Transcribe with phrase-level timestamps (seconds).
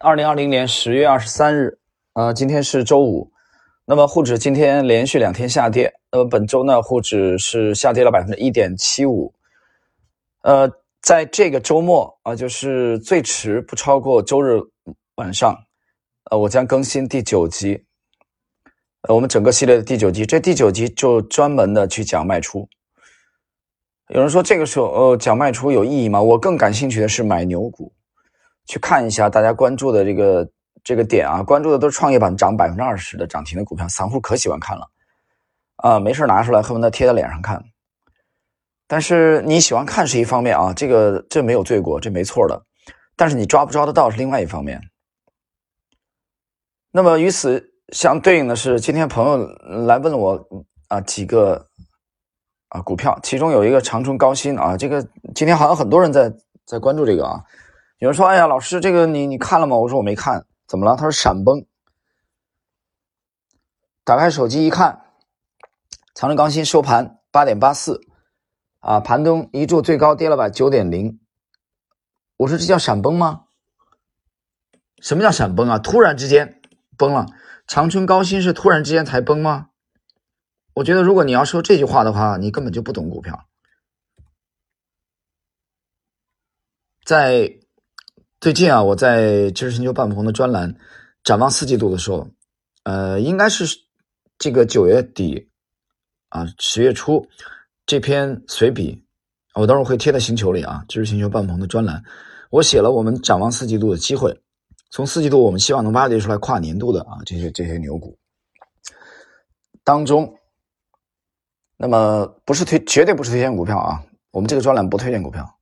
[0.00, 1.76] 二零二零年十月二十三日，
[2.12, 3.32] 呃，今天是周五。
[3.84, 9.34] 那么沪指今天连续两天下跌，那么本周呢，沪指是下跌了百分之一点七五。
[10.42, 10.70] 呃，
[11.02, 14.60] 在这个周末啊，就是最迟不超过周日
[15.16, 15.52] 晚上，
[16.30, 17.82] 呃，我将更新第九集，
[19.02, 20.24] 呃，我们整个系列的第九集。
[20.24, 22.68] 这第九集就专门的去讲卖出。
[24.10, 26.22] 有人说这个时候呃讲卖出有意义吗？
[26.22, 27.92] 我更感兴趣的是买牛股，
[28.68, 30.48] 去看一下大家关注的这个
[30.84, 34.88] 这个点啊，关注的都是创业板涨百分之二十的涨停的股票，散户可喜欢看了
[35.76, 37.64] 啊，没事拿出来恨不得贴在脸上看。
[38.86, 42.62] 但是你喜欢看是一方面啊，这个这没有罪过，这没错的。
[43.16, 44.80] 但是你抓不抓得到是另外一方面。
[46.92, 49.46] 那么与此相对应的是，今天朋友
[49.86, 50.46] 来问我
[50.86, 51.66] 啊几个。
[52.68, 55.02] 啊，股票其中有一个长春高新啊，这个
[55.34, 56.30] 今天好像很多人在
[56.66, 57.42] 在关注这个啊。
[57.98, 61.66] 有人说：“哎呀，老师，这个你你看了吗？”我说：“我没看，怎么了？”他说：“闪崩。”
[64.04, 65.02] 打开手机一看，
[66.14, 68.00] 长春高新收盘八点八四，
[68.78, 71.20] 啊，盘中一柱最高跌了百九点零。
[72.36, 73.46] 我说：“这叫闪崩吗？”
[75.02, 75.78] 什么叫闪崩啊？
[75.78, 76.60] 突然之间
[76.96, 77.26] 崩了？
[77.66, 79.70] 长春高新是突然之间才崩吗？
[80.74, 83.48] 我觉得，如果你要说这句话的话，你根本就不懂股票。
[87.04, 87.58] 在
[88.40, 90.72] 最近啊，我在知识星球半鹏的专栏
[91.24, 92.24] 展望四季度的时候，
[92.84, 93.64] 呃，应该是
[94.38, 95.50] 这个九月底
[96.28, 97.26] 啊，十月初
[97.84, 99.04] 这篇随笔，
[99.54, 102.00] 我等会儿会贴在星球里啊，知识星球半鹏的专栏，
[102.50, 104.32] 我写了我们展望四季度的机会，
[104.92, 108.16] 从四季度我们希望能挖掘出来跨年度的啊这些这些牛股
[109.82, 110.32] 当中。
[111.76, 114.00] 那么不是推，绝对不是推荐股票啊！
[114.30, 115.57] 我们这个专栏不推荐股票。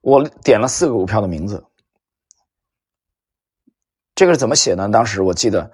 [0.00, 1.64] 我点了四个股票的名字，
[4.14, 4.88] 这个是怎么写呢？
[4.88, 5.70] 当时我记得，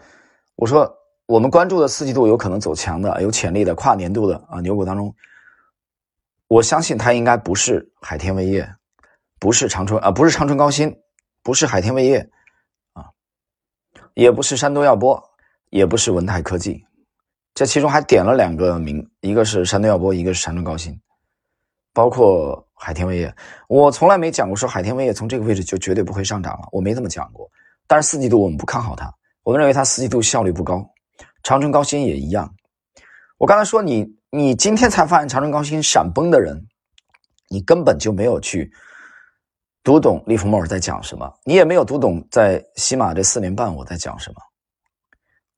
[0.56, 0.92] 我说
[1.26, 5.14] 我们关注的四季度有可能走强的、有潜力的跨年度的啊牛股当中，
[6.48, 8.74] 我相信它应该不是海天味业，
[9.38, 10.94] 不是长春啊，不是长春高新，
[11.42, 12.30] 不是海天味业
[12.92, 13.10] 啊，
[14.14, 15.22] 也不是山东药波，
[15.70, 16.84] 也不是文泰科技。
[17.54, 21.00] 这其中还点了两个名，一个是山东药波，一个是山东高新，
[21.92, 23.34] 包括海天味业。
[23.68, 27.50] 我从来没讲过说海天味业从这个位置就绝对不会上涨了，我没这么讲过。
[27.86, 29.12] 但是四季度我们不看好它，
[29.42, 30.84] 我们认为它四季度效率不高。
[31.42, 32.54] 长春高新也一样。
[33.36, 36.66] 我刚才说你，你今天才发现长春高新闪崩的人，
[37.50, 38.72] 你根本就没有去
[39.82, 44.36] 读懂利弗莫尔在讲什么，你也没有读懂在西马这四年半我在讲什么。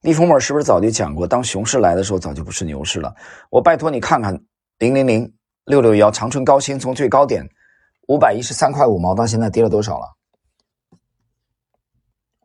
[0.01, 3.15] 利弗莫尔是不是早就讲过，当熊市来的时候，早就不是牛市了？
[3.51, 4.37] 我拜托你看看
[4.79, 5.33] 零零零
[5.67, 7.45] 六六幺长春高新从最高点
[8.07, 10.17] 五百一十三块五毛到现在跌了多少了？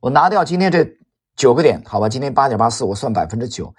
[0.02, 0.84] 我拿掉今天这
[1.36, 3.74] 九个点，好吧，今天八点八四，我算百分之九。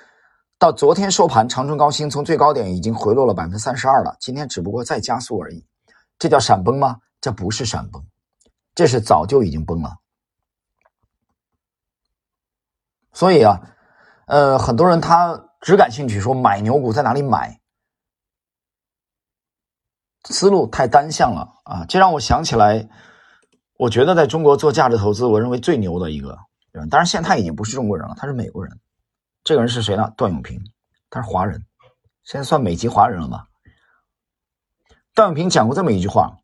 [0.59, 5.67] 到昨天收盘，长春高新从最高点已经回落了百分之三十二了，今天只不过再加速而已。
[6.21, 6.99] 这叫闪崩吗？
[7.21, 8.01] 这不是闪崩，
[8.77, 9.97] 这是早就已经崩了。
[13.13, 13.61] 所以啊。
[14.27, 17.61] 呃，很多人他只感兴趣说买牛股在哪里买，
[20.25, 21.85] 思路太单向了啊！
[21.89, 22.89] 这让我想起来，
[23.77, 26.39] 我觉得在中国做价值投资，我认为最牛的一个
[26.71, 28.79] 人，当然现在他已经不是中国人了，他是美国人。
[29.45, 30.13] 这个人是谁呢？
[30.17, 30.61] 段永平，
[31.11, 31.65] 他是华人，
[32.23, 33.49] 现在算美籍华人了吧？
[35.15, 36.39] 段永平讲过这么一句话，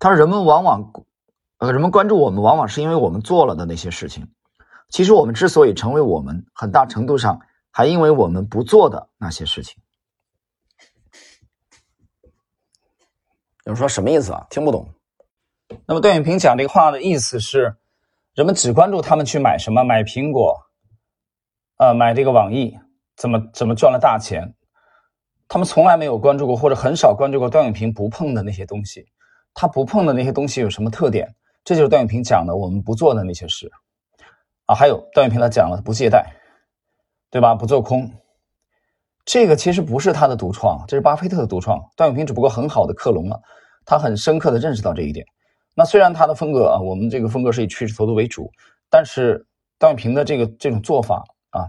[0.00, 0.92] 他说：“人们往往，
[1.58, 4.28] 呃，人们关注我们，往往是因为我们做了的那些事情。”
[4.90, 7.40] 其实我们之所以成为我们，很大程度上
[7.70, 9.80] 还因为我们不做的那些事情。
[13.68, 14.46] 有人说什么意思啊？
[14.48, 14.88] 听不懂。
[15.84, 17.76] 那么段永平讲这个话的意思是，
[18.32, 20.58] 人们只关注他们去买什么，买苹果，
[21.76, 22.74] 呃，买这个网易，
[23.14, 24.54] 怎么怎么赚了大钱，
[25.48, 29.04] 他们从来没有关注过，或者很少关注过段永平不碰的那些东西。
[29.52, 31.36] 他不碰的那些东西有什么特点？
[31.62, 33.70] 这就是段永平讲的我们不做的那些事。
[34.64, 36.32] 啊，还有段永平他讲了不借贷，
[37.30, 37.54] 对吧？
[37.54, 38.10] 不做空，
[39.28, 41.78] 这个其实不是他的独创，这是巴菲特的独创。
[41.94, 43.38] 段永平只不过很好的克隆了，
[43.84, 45.26] 他很深刻的认识到这一点。
[45.74, 48.50] 那虽然他的风格啊，我们这个风格是以趋势投资为主，
[48.88, 49.46] 但是
[49.78, 51.68] 段永平的这个这种做法啊，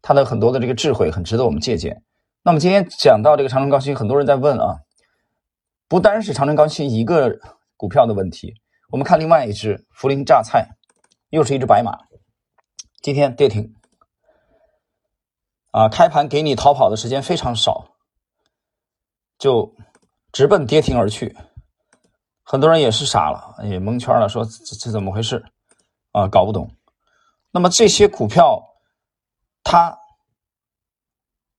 [0.00, 2.02] 他的很多的这个智慧很值得我们借鉴。
[2.42, 4.78] 那么今天讲到这个长城高新，很多人在问啊，
[5.86, 7.38] 不单是长城高新一个
[7.76, 8.54] 股票的问题，
[8.90, 10.66] 我们看另外一只涪陵榨菜，
[11.28, 11.98] 又是一只白马。
[13.02, 13.74] 今天跌停，
[15.74, 17.84] 啊，开盘给你逃跑的时间非常少，
[19.38, 19.74] 就
[20.30, 21.36] 直奔跌停而去。
[22.44, 25.44] 很多人也是傻了，也蒙圈了，说这这怎么回事
[26.12, 26.28] 啊？
[26.28, 26.70] 搞不懂。
[27.50, 28.62] 那么这些股票，
[29.64, 29.98] 它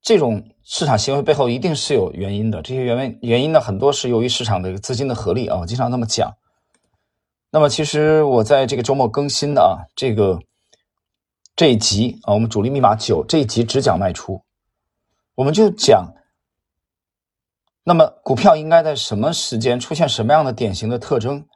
[0.01, 2.61] 这种市场行为背后一定是有原因的。
[2.61, 5.57] 这些原因原因呢，很多是由于市场的资金的合力啊。
[5.57, 6.33] 我经常那么讲。
[7.51, 10.39] 那么其实我在这个周末更新的啊，这个
[11.55, 14.43] 这一集啊，我们主力密码九这一集只讲卖出，
[15.35, 16.13] 我们就讲。
[17.85, 21.47] 那么，股票应该在什么时间出现什么样的典型的特征？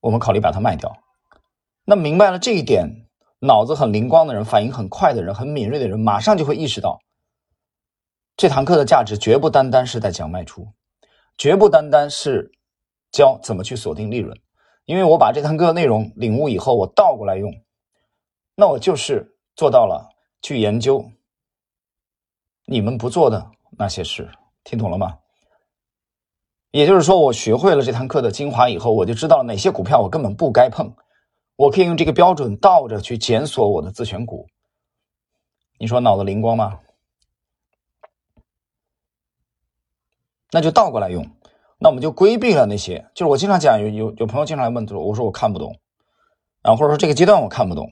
[0.00, 0.96] 我们考虑把它卖掉。
[1.84, 2.88] 那明白了这一点，
[3.40, 6.98] 脑子很灵光的人、反应很快的人、很敏锐的人，马上就会意识到，
[8.38, 10.66] 这堂课的价值绝不单单是在讲卖出，
[11.36, 12.52] 绝不单单是
[13.10, 14.34] 教怎么去锁定利润。
[14.86, 17.52] 因为我把这堂课的内容领悟以后，我倒过来用，
[18.60, 19.24] 那我就是
[19.54, 20.04] 做到了
[20.42, 21.08] 去研究
[22.64, 24.28] 你们不做的那些事。
[24.64, 25.16] 听懂了吗？
[26.72, 30.92] 也就是说，我学会了这堂课的精华以后，我就知道哪些股票我根本不该碰。
[31.54, 34.48] 我可以用这个标准倒着去检索我的自选股。
[35.78, 36.80] 你说脑子灵光吗？
[40.50, 41.24] 那就倒过来用。
[41.78, 45.78] 那我们就规避了那些，就是我经常讲，有有有朋友经常来问，我说我看不懂，
[46.62, 47.88] 啊，或者说这个阶段我看不懂，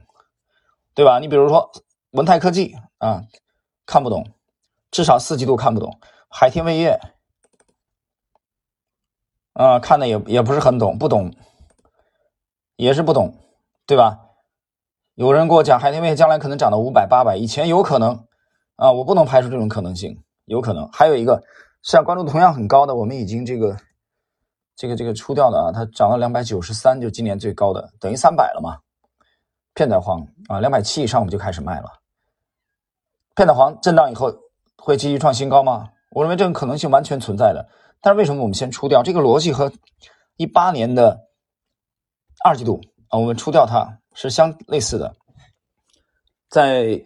[0.97, 1.19] 对吧？
[1.19, 1.71] 你比如说
[2.13, 3.23] 文泰科技啊，
[3.85, 4.27] 看不懂，
[4.91, 6.01] 至少四季度看不懂。
[6.31, 6.99] 海天味业，
[9.53, 11.31] 啊，看的也也不是很懂，不懂，
[12.77, 13.37] 也是不懂，
[13.87, 14.19] 对吧？
[15.17, 18.25] 有人给我讲海天味业将来可能涨到五百、八百，以前有可能，
[18.77, 20.89] 啊，我不能排除这种可能性，有可能。
[20.91, 21.45] 还有一个
[21.83, 23.77] 像关注度同样很高的，我们已经这个、
[24.75, 28.79] 这个、这个出掉的啊，它涨到两百九十三，就今年最高的，等于三百了嘛。
[29.77, 31.93] 片仔癀啊，两百七以上我们就开始卖了。
[33.35, 34.35] 片仔癀震荡以后
[34.79, 35.91] 会继续创新高吗？
[36.13, 37.69] 我认为这种可能性完全存在的，
[38.01, 39.71] 但是为什么我们先出掉这个逻辑和
[40.39, 41.21] 一八年的
[42.43, 42.81] 二季度
[43.11, 45.15] 啊，我们出掉它是相类似的。
[46.49, 46.99] 在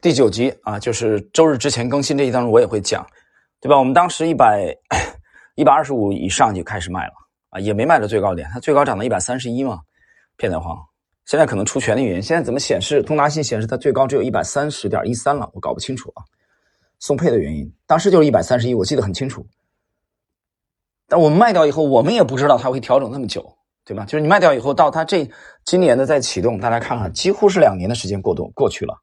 [0.00, 3.06] 第九集啊，就是周日之前更新这一当中，我也会讲，
[3.60, 3.78] 对吧？
[3.78, 4.74] 我们当时一百
[5.56, 7.12] 一百二十五以上就开始卖了
[7.50, 9.80] 啊，也没卖到最高点，它最高涨到一百三十一嘛，
[10.38, 10.93] 片仔癀。
[11.24, 13.02] 现在可能出权的原因，现在怎么显示？
[13.02, 16.22] 通达信显示它最高只有一百三十点一三了，我搞不清楚啊。
[17.00, 19.46] 送配的原因，当时就是一百三十一，我记得很清楚。
[21.06, 24.04] 但我们卖掉以后，我们也不知道它会调整那么久，对吧？
[24.04, 25.30] 就是你卖掉以后，到它这
[25.64, 28.98] 今年的再启动，大家看看，几乎是两年的时间过渡过去了，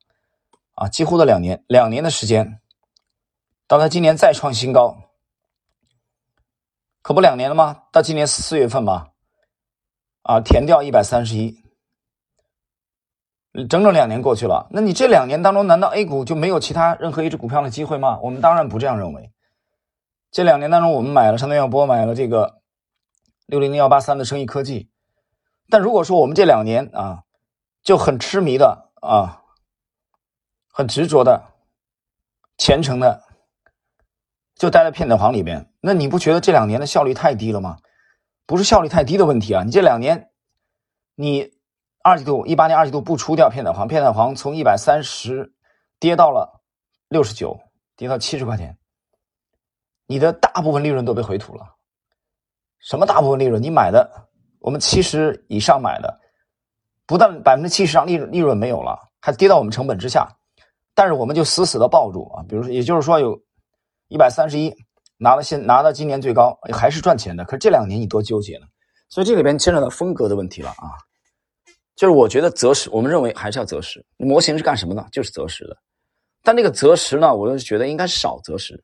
[0.75, 2.59] 啊，几乎的两年，两年的时间，
[3.67, 4.97] 到它今年再创新高，
[7.01, 7.83] 可不两年了吗？
[7.91, 9.07] 到今年四月份嘛，
[10.23, 11.60] 啊，填掉一百三十一。
[13.67, 18.17] 整整两年过去了，那你这两年当中，难道 A 股就没有其他任何一只股票的机会吗？
[18.21, 19.29] 我们当然不这样认为。
[20.31, 22.61] 这两年当中，我们买了山东药波，买了这个
[23.47, 24.89] 六零零幺八三的生意科技。
[25.69, 27.23] 但如果说我们这两年啊，
[27.83, 29.41] 就很痴迷的啊，
[30.71, 31.43] 很执着的、
[32.57, 33.21] 虔诚的，
[34.55, 37.75] 就待在片仔癀里边，那你不觉得这两年的效率太低了吗？
[38.45, 40.29] 不是效率太低的问题啊，你这两年
[41.15, 41.51] 你。
[42.03, 45.53] 二季度一八年二季度不出掉片仔癀，片仔癀从一百三十
[45.99, 46.61] 跌到了
[47.09, 47.59] 六十九，
[47.95, 48.77] 跌到七十块钱，
[50.07, 51.65] 你的大部分利润都被回吐了。
[52.79, 53.61] 什么大部分利润？
[53.61, 54.09] 你买的
[54.59, 56.19] 我们七十以上买的，
[57.05, 60.27] 不但百分之七十上利利润没有了，还跌到我们成本之下。
[60.95, 63.39] 但是我们就死死的抱住啊，比如说，也就是说有
[64.07, 64.75] 一百三十一
[65.17, 67.45] 拿了现拿到今年最高，还是赚钱的。
[67.45, 68.65] 可是这两年你多纠结呢？
[69.09, 70.97] 所以这里边牵扯到风格的问题了啊。
[72.01, 74.03] 就是我觉得择时，我们认为还是要择时。
[74.17, 75.07] 模型是干什么的？
[75.11, 75.77] 就是择时的。
[76.41, 78.83] 但那个择时呢，我是觉得应该少择时，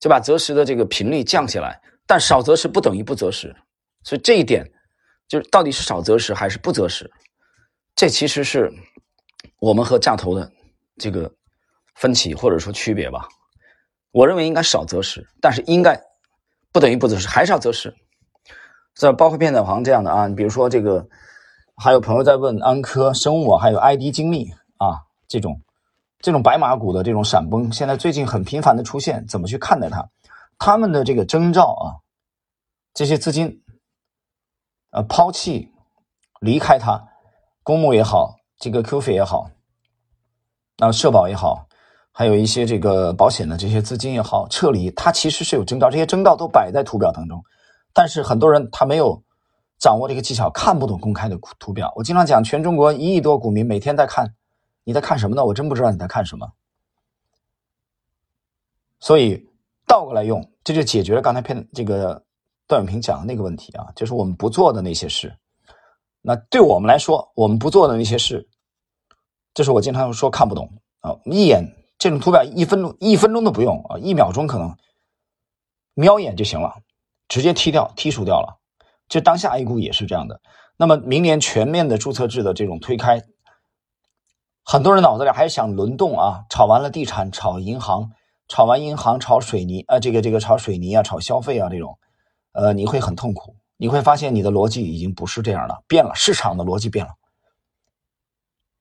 [0.00, 1.78] 就把择时的这个频率降下来。
[2.06, 3.54] 但少择时不等于不择时，
[4.04, 4.66] 所以这一点
[5.28, 7.10] 就是到底是少择时还是不择时，
[7.94, 8.72] 这其实是
[9.60, 10.50] 我们和价投的
[10.96, 11.30] 这个
[11.96, 13.28] 分歧或者说区别吧。
[14.12, 16.00] 我认为应该少择时，但是应该
[16.72, 17.94] 不等于不择时，还是要择时。
[18.94, 21.06] 这包括片仔癀这样的啊，你比如说这个。
[21.78, 25.60] 还有朋友在问安科生物，还有 ID 精密啊，这种
[26.20, 30.08] 这种白马股的这种闪崩，现在最近很频繁的出现，怎么去看待它？
[30.58, 32.00] 他们的这个征兆啊，
[32.94, 33.62] 这些资金
[34.90, 35.70] 呃抛弃
[36.40, 36.98] 离开它，
[37.62, 39.50] 公募也好，这个 Q 费也好，
[40.78, 41.66] 那社保也好，
[42.10, 47.44] 还有一些这个保险的这些资金也好，撤离，它其实是有征兆，这些征兆都摆在图表当中，
[47.92, 49.22] 但是很多人他没有。
[49.78, 51.92] 掌握这个技巧，看不懂公开的图表。
[51.96, 54.34] 我经常讲，全中国一亿多股民每天在看，
[54.84, 55.44] 你在看什么呢？
[55.44, 56.50] 我真不知道你在看什么。
[58.98, 59.46] 所以
[59.86, 62.24] 倒过来用，这就解决了刚才片这个
[62.66, 65.36] 段永平讲的那个问题啊，就是我们不做的那些事。
[66.22, 68.48] 那对我们来说，我们不做的那些事，
[69.52, 70.68] 这是我经常说看不懂
[71.00, 71.62] 啊，一眼
[71.98, 74.74] 这种图表一分钟一分钟都不用啊，一秒钟可能
[75.92, 76.74] 瞄一眼就行了，
[77.28, 78.58] 直接踢掉剔除掉了。
[79.08, 80.40] 这当下 A 股也是这样的。
[80.76, 83.22] 那么明年全面的注册制的这种推开，
[84.64, 88.10] 很多人脑子里还想轮动啊，炒完了地产，炒银行，
[88.48, 91.98] 炒完银行炒水泥啊，这个这个炒水泥啊，炒消费啊这种，
[92.52, 93.56] 呃，你会很痛苦。
[93.78, 97.12] 你会发现你的逻辑已经不是这样了，变了，市场的逻辑变了，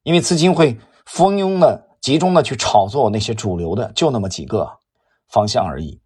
[0.03, 4.79] 因为资金会蜂拥的、集中的去炒作那些主流的，就那么几个
[5.27, 5.99] 方向而已。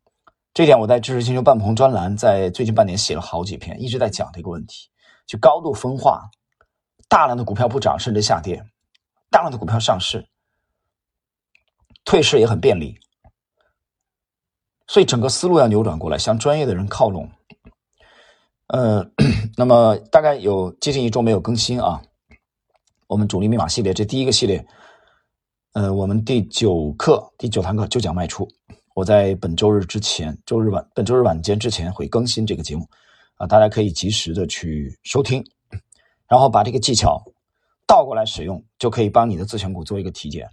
[0.54, 4.90] 这点我在知识星球半鹏专栏在最近半年写了好几篇，一直在讲这个问题，
[5.26, 6.30] 就高度分化，
[7.08, 8.62] 大量的股票不涨甚至下跌，
[9.30, 10.28] 大量的股票上市，
[12.04, 13.00] 退市也很便利，
[14.88, 17.30] 所以整个思路要扭转过来，向专业的人靠拢。
[18.68, 19.10] 呃，
[19.56, 22.02] 那么大概有接近一周没有更新啊。
[23.08, 24.68] 我们主力密码系列这第一个系列，
[25.74, 28.48] 呃，我们第九课第九堂课就讲卖出。
[28.96, 32.88] 我在本周日之前周日晚本周日晚间之前会更新这个节目
[33.36, 35.44] 啊大家可以及时的去收听。
[36.30, 37.22] 然后把这个技巧
[37.88, 40.48] 倒过来使用就可以帮你的自选股做一个体检。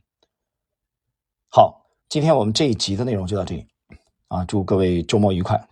[1.48, 3.66] 好今天我们这一集的内容就到这里
[4.28, 5.68] 啊祝各位周末愉快。